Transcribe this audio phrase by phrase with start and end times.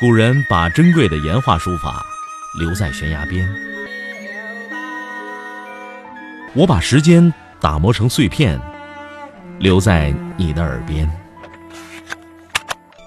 [0.00, 2.06] 古人把珍贵的岩画书法
[2.56, 3.52] 留在悬崖边，
[6.54, 8.60] 我把时间打磨成碎片，
[9.58, 11.10] 留在你的耳边。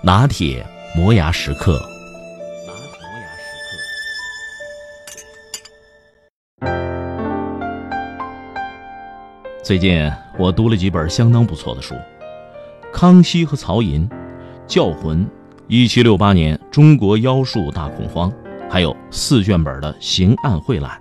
[0.04, 1.82] 拿铁磨牙时刻。
[9.64, 11.96] 最近我读了几本相当不错的书，
[12.92, 14.10] 《康熙和曹寅》
[14.68, 15.26] 《教魂》。
[15.74, 18.30] 一七六八年，中国妖术大恐慌，
[18.70, 21.00] 还有四卷本的《刑案汇览》。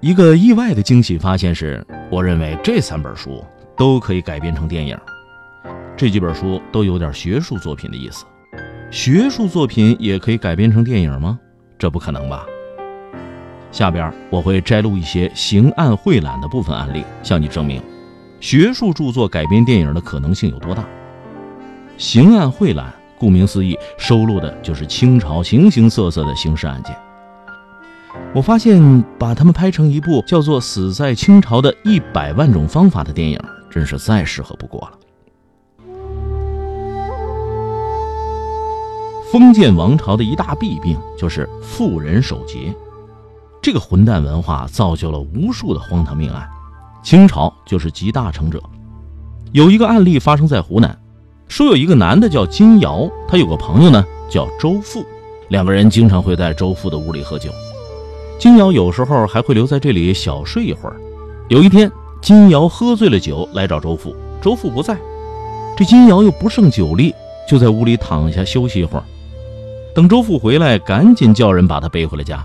[0.00, 3.44] 一个意外的惊喜发现是，我认为这三本书
[3.76, 4.98] 都可以改编成电影。
[5.96, 8.24] 这几本书都有点学术作品的意思，
[8.90, 11.38] 学术作品也可以改编成电影吗？
[11.78, 12.44] 这不可能吧。
[13.70, 17.80] 下边我会摘录一些《刑案汇览》的部分案例，向你证明，
[18.40, 20.84] 学术著作改编电影的可能性有多大。
[21.98, 26.94] 刑案汇览，顾名思义，收录的就是清朝形形色色的刑事案件。
[28.34, 34.92] 我发现，把它们拍成一部叫做《死在清朝的一百万种方法》的电影，真是再适合不过了。
[39.32, 42.74] 封建王朝的一大弊病就是妇人守节，
[43.62, 46.46] 这个混蛋文化造就了无数的荒唐命案，
[47.02, 48.62] 清朝就是集大成者。
[49.52, 50.94] 有一个案例发生在湖南。
[51.48, 55.04] 说有一个男的叫金瑶，他有个朋友呢叫周富，
[55.48, 57.50] 两个人经常会在周富的屋里喝酒。
[58.38, 60.96] 金瑶有时候还会留在这里小睡一会儿。
[61.48, 64.96] 有一天，金瑶喝醉了酒来找周富，周富不在，
[65.76, 67.14] 这金瑶又不胜酒力，
[67.48, 69.04] 就在屋里躺下休息一会儿。
[69.94, 72.44] 等周富回来，赶紧叫人把他背回了家。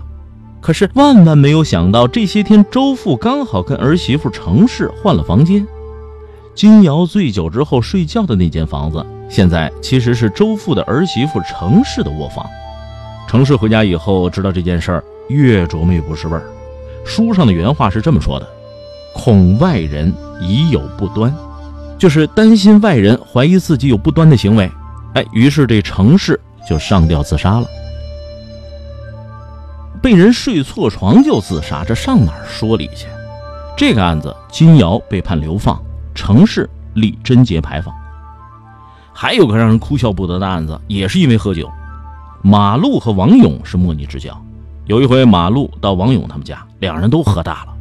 [0.60, 5.66] 可是万万没有想到，这些天周富刚好跟儿媳妇程氏换了房间。
[6.54, 12.46] 金瑶醉酒之后睡觉的那间房子，现在其实是周父的儿媳妇程氏的卧房。
[13.26, 16.42] 程氏回家以后知道这件事儿，越琢磨越不是味儿。
[17.04, 18.46] 书上的原话是这么说的
[19.16, 21.34] ：“恐外人已有不端，
[21.98, 24.70] 就是担心外人怀疑自己有不端的行为。”
[25.14, 27.66] 哎，于是这程氏就上吊自杀了。
[30.02, 33.06] 被人睡错床就自杀，这上哪儿说理去？
[33.76, 35.82] 这个案子，金瑶被判流放。
[36.14, 37.94] 城市立贞节牌坊，
[39.12, 41.70] 还有个让人哭笑不得的案子，也是因为喝酒。
[42.42, 44.36] 马路和王勇是莫逆之交。
[44.86, 47.72] 有一回，马路到王勇他们家，两人都喝大了。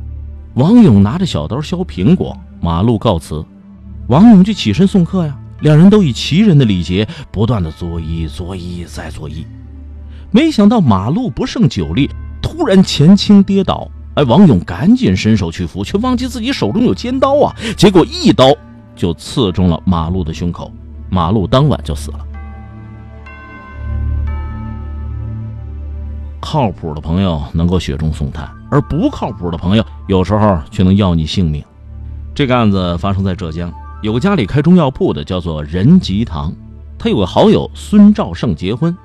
[0.53, 3.43] 王勇拿着小刀削苹果，马路告辞，
[4.07, 5.35] 王勇就起身送客呀。
[5.61, 9.45] 两人都以奇人的礼节，不断的作揖、作揖再作揖。
[10.31, 12.09] 没想到马路不胜酒力，
[12.41, 13.87] 突然前倾跌倒。
[14.21, 17.55] 哎，王勇赶紧伸手去扶，却忘记自己手中有尖刀啊！
[17.75, 18.55] 结果一刀
[18.95, 20.71] 就刺中了马路的胸口，
[21.09, 22.19] 马路当晚就死了。
[26.39, 31.63] 靠谱的朋友能够雪中送炭，而不靠谱的朋友有时候却能要你性命。
[32.35, 33.73] 这个案子发生在浙江，
[34.03, 36.53] 有个家里开中药铺的叫做任吉堂，
[36.99, 38.95] 他有个好友孙兆胜结婚，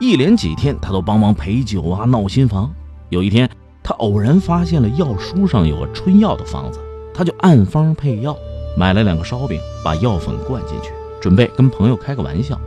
[0.00, 2.70] 一连几天他都帮忙陪酒啊，闹新房。
[3.08, 3.48] 有一天。
[3.88, 6.80] 他偶然发现了药书上有个春药的方子，
[7.14, 8.36] 他就按方配药，
[8.76, 12.60] 买了两个烧饼，把药粉灌进去，准备跟朋友开个玩笑。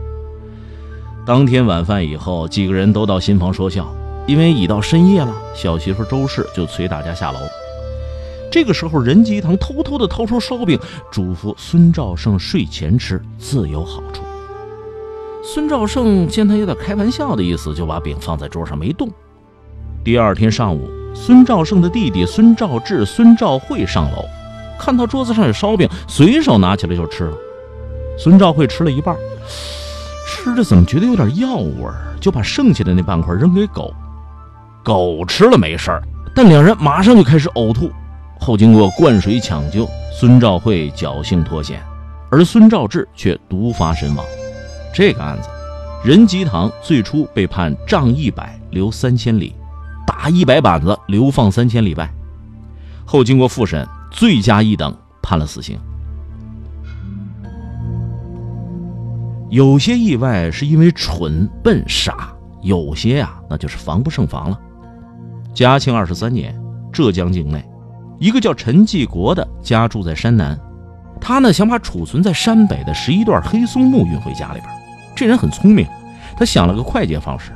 [1.26, 3.86] 当天晚饭以后，几个人都到新房说笑，
[4.26, 7.38] 因为已到深夜了，小媳妇周氏就催大家下楼。
[8.50, 10.80] 这个时候，任吉堂偷偷的掏出烧饼，
[11.12, 14.22] 嘱咐孙兆胜睡前吃，自有好处。
[15.44, 19.10] 孙兆胜见他有点开玩笑的意思，就把饼放在桌上没动。
[20.02, 20.88] 第二天上午。
[21.14, 24.24] 孙兆胜的弟弟孙兆志、孙兆慧上楼，
[24.78, 27.36] 看到桌子上有烧饼，随手拿起来就吃了。
[28.18, 29.16] 孙兆慧吃了一半，
[30.26, 33.92] 吃着怎么觉得有点药味儿，就把剩下的那半块扔给狗。
[34.82, 36.02] 狗吃了没事儿，
[36.34, 37.90] 但两人马上就开始呕吐。
[38.38, 39.86] 后经过灌水抢救，
[40.18, 41.82] 孙兆慧侥幸脱险，
[42.30, 44.24] 而孙兆志却毒发身亡。
[44.94, 45.48] 这个案子，
[46.02, 49.54] 任吉堂最初被判杖一百，留三千里。
[50.22, 52.06] 打一百板子，流放三千里外。
[53.06, 55.78] 后经过复审，罪加一等，判了死刑。
[59.48, 62.30] 有些意外是因为蠢笨傻，
[62.60, 64.60] 有些呀，那就是防不胜防了。
[65.54, 66.54] 嘉庆二十三年，
[66.92, 67.64] 浙江境内，
[68.18, 70.60] 一个叫陈继国的家住在山南，
[71.18, 74.66] 他呢想把储存在山北的十一段黑松木运回家里边。
[75.16, 75.86] 这人很聪明，
[76.36, 77.52] 他想了个快捷方式，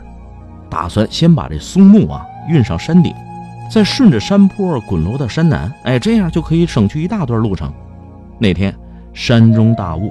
[0.71, 2.25] 打算先把这松木啊。
[2.49, 3.15] 运上山顶，
[3.71, 7.73] 再顺着山坡滚落到山南，哎，这样就可以省去一大段路程。
[8.39, 8.75] 那天
[9.13, 10.11] 山中大雾，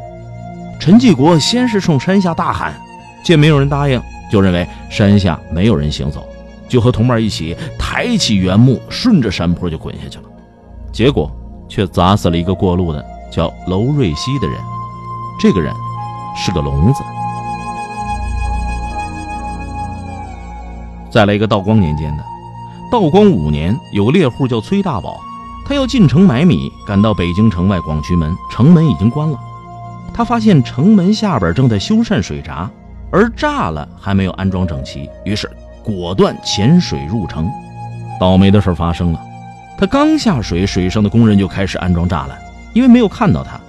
[0.79, 2.73] 陈继国先是冲山下大喊
[3.23, 4.01] ：“见没有人答应，
[4.31, 6.25] 就认为山下没有人行走，
[6.67, 10.23] 就和同伴一起抬起原木，顺着山坡就滚下去了。
[10.91, 11.31] 结果
[11.67, 14.57] 却砸死了一个过路的叫娄瑞熙的人。
[15.39, 15.73] 这个人
[16.35, 17.03] 是个聋子。
[21.13, 22.23] 再来一个道光年间的，
[22.91, 25.21] 道光五年，有个猎户叫崔大宝，
[25.63, 29.39] 他要进城买米，赶到北京城外广渠门，城门已经关了。
[30.11, 32.67] 他发现城门下边正在修缮水闸，
[33.11, 35.47] 而栅栏还没有安装整齐，于是
[35.83, 37.47] 果断潜水入城。
[38.19, 39.21] 倒霉的事发生了，
[39.77, 42.35] 他刚下水，水上的工人就开始安装栅栏，
[42.73, 43.59] 因为没有看到他。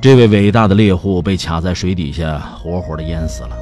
[0.00, 3.56] 这位伟大的猎户被卡在水底下，活活的淹死了。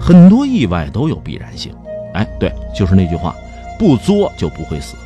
[0.00, 1.72] 很多意外都有必然性，
[2.14, 3.34] 哎，对，就是那句话，
[3.78, 4.96] 不作就不会死。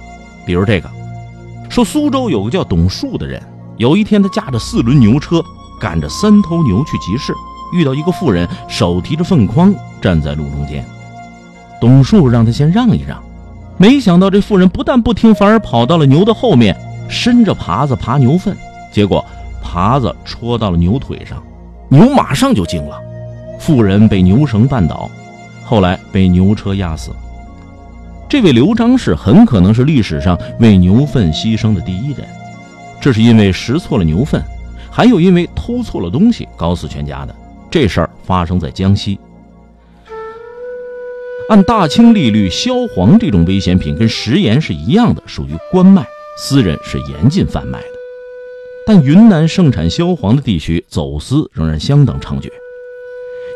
[0.46, 0.88] 比如这个。
[1.70, 3.42] 说苏州有个叫董树的人，
[3.78, 5.42] 有一天他驾着四轮牛车，
[5.80, 7.32] 赶着三头牛去集市，
[7.72, 10.84] 遇到一个妇人，手提着粪筐站在路中间。
[11.80, 13.20] 董树让他先让一让，
[13.76, 16.76] 没想到这妇人不但不听，反而跑到了牛的后面，
[17.08, 18.56] 伸着耙子耙牛粪，
[18.92, 19.24] 结果
[19.60, 21.42] 耙子戳到了牛腿上，
[21.88, 23.00] 牛马上就惊了，
[23.64, 25.10] 妇人被牛绳绊倒，
[25.64, 27.12] 后来被牛车压死。
[28.28, 32.28] 这位刘张氏很可能是历史上为牛粪牺牲的第一人，
[33.00, 34.42] 这是因为拾错了牛粪，
[34.90, 37.34] 还有因为偷错了东西，搞死全家的。
[37.70, 39.18] 这事儿发生在江西。
[41.48, 46.06] 按大清利率，硝磺这种危险品跟食盐是一样的，属于官卖，
[46.36, 47.86] 私人是严禁贩卖的。
[48.86, 52.50] 但云南盛产硝磺的地区，走私仍然相当猖獗。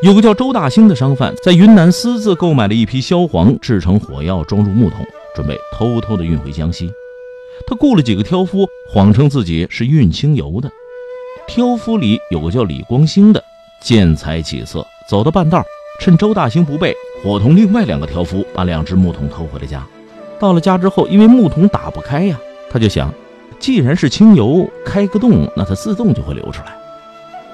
[0.00, 5.04] 有个叫周大兴的商贩，在云南私自购买了一批硝磺，制成火药，装入木桶，
[5.34, 6.88] 准备偷偷的运回江西。
[7.66, 10.70] 他雇了几个挑夫，谎称自己是运清油的。
[11.48, 13.42] 挑夫里有个叫李光兴的，
[13.82, 15.64] 见财起色，走到半道，
[16.00, 19.84] 趁周大兴不备，伙同另外两个挑夫把两只木桶偷回了家。
[20.38, 22.38] 到了家之后，因为木桶打不开呀，
[22.70, 23.12] 他就想，
[23.58, 26.77] 既然是清油，开个洞，那它自动就会流出来。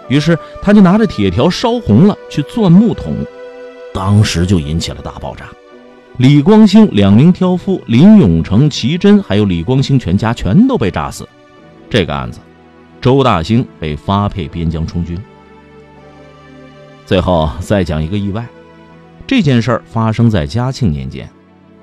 [0.08, 3.14] 于是他就拿着铁条烧红了去钻木桶，
[3.92, 5.46] 当时就引起了大爆炸。
[6.18, 11.28] 李光兴两名挑夫林永成、齐真，还有李光兴全家全都被炸死。
[11.90, 12.38] 这个案子，
[13.00, 15.20] 周大兴被发配边疆充军。
[17.04, 18.46] 最后再讲一个意外，
[19.26, 21.28] 这件事儿发生在嘉庆年间，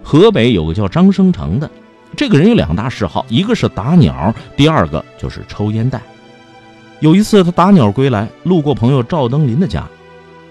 [0.02, 1.70] 河北有个叫张生成的，
[2.16, 6.02] 这个人有两大嗜好，一个是打鸟，第二个就是抽烟袋。
[7.02, 9.84] 有一次，他打鸟归来，路过朋友赵登林的家，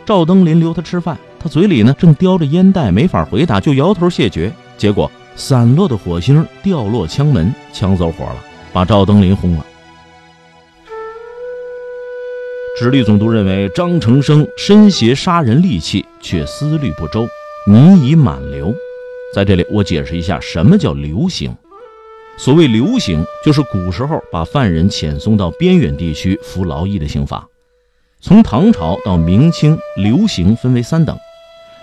[0.05, 4.53] 赵登林留他吃饭，他嘴里呢正叼着烟袋，没法回答，就摇头谢绝。
[4.77, 8.37] 结果散落的火星掉落枪门，枪走火了，
[8.73, 9.65] 把赵登林轰了。
[12.77, 17.29] 直隶总督认为张成生身携杀人利器，却思虑不周，
[17.65, 18.75] 泥已满流。
[19.33, 21.55] 在这里，我解释一下什么叫流刑。
[22.37, 27.47] 所谓流刑，就是古时候把犯人遣送到边远地区服劳役的刑罚。
[28.21, 31.17] 从唐朝到明清，流刑分为三等：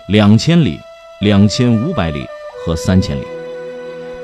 [0.08, 0.78] 两千里、
[1.20, 2.26] 两千五百里
[2.64, 3.22] 和三千里。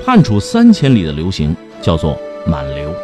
[0.05, 2.95] 判处三千里的流刑叫做满流。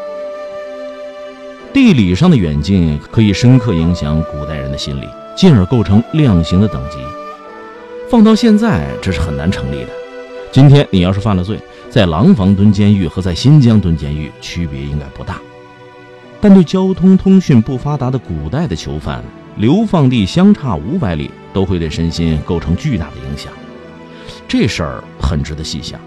[1.73, 5.07] 地理上的远近可以深刻影响古代人的心理，
[5.37, 6.99] 进而构成量刑的等级。
[8.11, 10.00] 放到现在，这是很难成立的。
[10.53, 15.41] 今天你要是犯了罪，在廊坊蹲监狱和在新疆蹲监狱区别应该不大，
[16.41, 19.23] 但对交通通讯不发达的古代的囚犯，
[19.57, 23.53] 流放地相差五百里，都会对身心构成巨大的影响。
[24.49, 26.01] 这事儿很值得细想。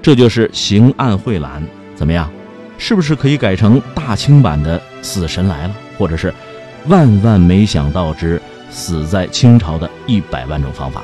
[0.00, 1.62] 这就是刑案汇览，
[1.96, 2.30] 怎么样？
[2.78, 6.32] 是不是可以改成大清版的《死神来了》，或者是
[6.86, 11.02] “万万没想到之死在清朝的一百万种方法”？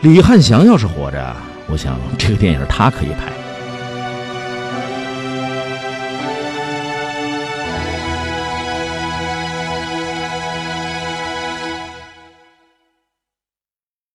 [0.00, 1.36] 李汉祥要是活着，
[1.66, 3.47] 我想这个电影他可以拍。